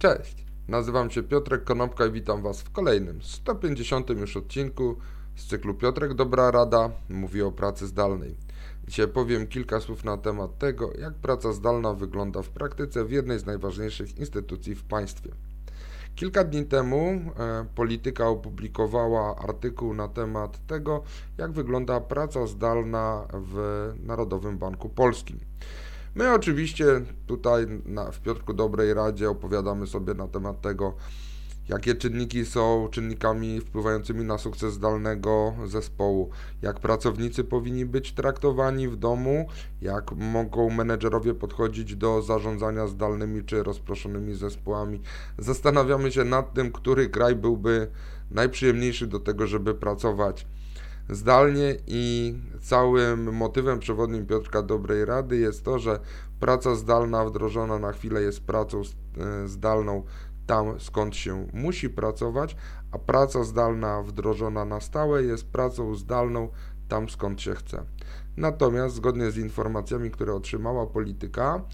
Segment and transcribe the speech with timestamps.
[0.00, 4.96] Cześć, nazywam się Piotrek Konopka i witam Was w kolejnym, 150 już odcinku
[5.36, 8.36] z cyklu Piotrek Dobra Rada mówi o pracy zdalnej.
[8.88, 13.38] Dzisiaj powiem kilka słów na temat tego, jak praca zdalna wygląda w praktyce w jednej
[13.38, 15.30] z najważniejszych instytucji w państwie.
[16.14, 21.02] Kilka dni temu e, Polityka opublikowała artykuł na temat tego,
[21.38, 25.40] jak wygląda praca zdalna w Narodowym Banku Polskim.
[26.14, 26.84] My oczywiście
[27.26, 30.94] tutaj na, w Piotrku Dobrej Radzie opowiadamy sobie na temat tego,
[31.68, 36.30] jakie czynniki są czynnikami wpływającymi na sukces zdalnego zespołu,
[36.62, 39.46] jak pracownicy powinni być traktowani w domu,
[39.82, 45.00] jak mogą menedżerowie podchodzić do zarządzania zdalnymi czy rozproszonymi zespołami.
[45.38, 47.90] Zastanawiamy się nad tym, który kraj byłby
[48.30, 50.46] najprzyjemniejszy do tego, żeby pracować
[51.08, 56.00] zdalnie i całym motywem przewodnim Piotrka Dobrej Rady jest to, że
[56.40, 60.04] praca zdalna wdrożona na chwilę jest pracą e, zdalną
[60.46, 62.56] tam, skąd się musi pracować,
[62.92, 66.48] a praca zdalna wdrożona na stałe jest pracą zdalną
[66.88, 67.84] tam, skąd się chce.
[68.36, 71.64] Natomiast zgodnie z informacjami, które otrzymała polityka,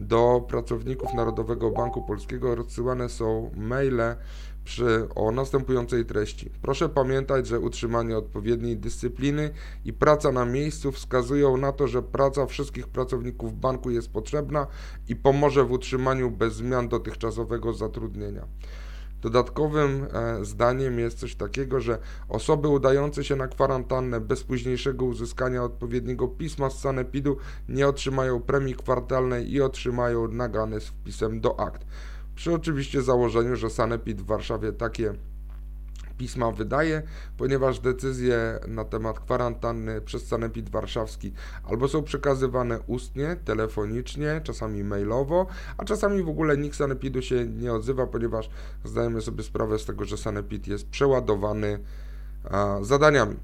[0.00, 4.16] do pracowników Narodowego Banku Polskiego rozsyłane są maile
[4.64, 6.50] przy, o następującej treści.
[6.62, 9.50] Proszę pamiętać, że utrzymanie odpowiedniej dyscypliny
[9.84, 14.66] i praca na miejscu wskazują na to, że praca wszystkich pracowników banku jest potrzebna
[15.08, 18.46] i pomoże w utrzymaniu bez zmian dotychczasowego zatrudnienia.
[19.20, 25.62] Dodatkowym e, zdaniem jest coś takiego, że osoby udające się na kwarantannę bez późniejszego uzyskania
[25.62, 27.36] odpowiedniego pisma z sanepidu
[27.68, 31.86] nie otrzymają premii kwartalnej i otrzymają nagany z wpisem do akt.
[32.34, 35.14] Przy oczywiście założeniu, że sanepid w Warszawie takie
[36.18, 37.02] pisma wydaje,
[37.36, 41.32] ponieważ decyzje na temat kwarantanny przez Sanepid Warszawski
[41.64, 45.46] albo są przekazywane ustnie, telefonicznie, czasami mailowo,
[45.78, 48.50] a czasami w ogóle nikt Sanepidu się nie odzywa, ponieważ
[48.84, 51.78] zdajemy sobie sprawę z tego, że Sanepid jest przeładowany
[52.50, 53.36] a, zadaniami.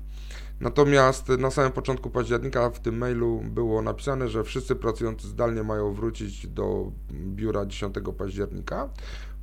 [0.60, 5.92] Natomiast na samym początku października w tym mailu było napisane, że wszyscy pracujący zdalnie mają
[5.92, 8.88] wrócić do biura 10 października.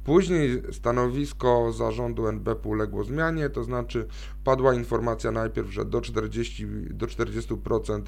[0.03, 4.07] Później stanowisko zarządu NBP uległo zmianie, to znaczy
[4.44, 8.01] padła informacja najpierw, że do 40%, do 40%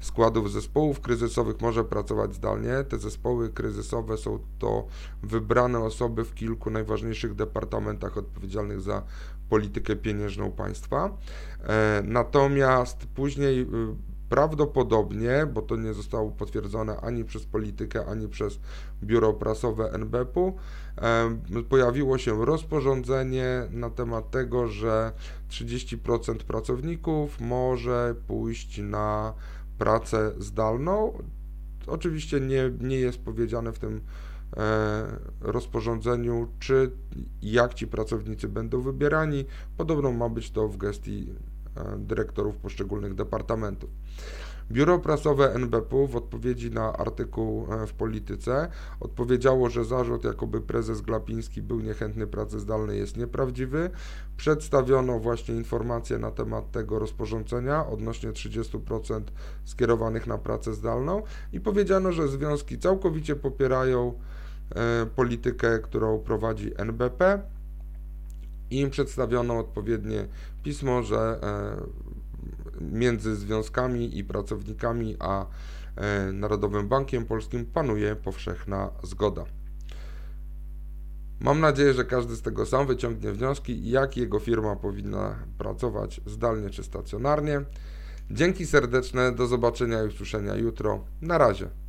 [0.00, 2.84] składów zespołów kryzysowych może pracować zdalnie.
[2.88, 4.86] Te zespoły kryzysowe są to
[5.22, 9.02] wybrane osoby w kilku najważniejszych departamentach odpowiedzialnych za
[9.48, 11.16] politykę pieniężną państwa.
[11.64, 13.66] E, natomiast później y,
[14.32, 18.58] Prawdopodobnie, bo to nie zostało potwierdzone ani przez politykę, ani przez
[19.02, 20.56] biuro prasowe NBP-u,
[21.68, 25.12] pojawiło się rozporządzenie na temat tego, że
[25.50, 29.34] 30% pracowników może pójść na
[29.78, 31.12] pracę zdalną.
[31.86, 34.00] Oczywiście nie, nie jest powiedziane w tym
[34.56, 35.06] e,
[35.40, 36.90] rozporządzeniu, czy
[37.42, 39.44] jak ci pracownicy będą wybierani.
[39.76, 41.34] Podobno ma być to w gestii
[41.98, 43.90] dyrektorów poszczególnych departamentów.
[44.70, 48.68] Biuro prasowe NBP w odpowiedzi na artykuł e, w Polityce
[49.00, 53.90] odpowiedziało, że zarzut, jakoby prezes Glapiński był niechętny pracy zdalnej jest nieprawdziwy.
[54.36, 59.22] Przedstawiono właśnie informacje na temat tego rozporządzenia odnośnie 30%
[59.64, 61.22] skierowanych na pracę zdalną
[61.52, 64.18] i powiedziano, że związki całkowicie popierają
[64.74, 67.42] e, politykę, którą prowadzi NBP
[68.80, 70.28] im przedstawiono odpowiednie
[70.62, 71.76] pismo, że e,
[72.80, 75.46] między związkami i pracownikami a
[75.96, 79.44] e, Narodowym Bankiem Polskim panuje powszechna zgoda.
[81.40, 86.70] Mam nadzieję, że każdy z tego sam wyciągnie wnioski, jak jego firma powinna pracować zdalnie
[86.70, 87.60] czy stacjonarnie.
[88.30, 91.04] Dzięki serdeczne, do zobaczenia i usłyszenia jutro.
[91.22, 91.81] Na razie.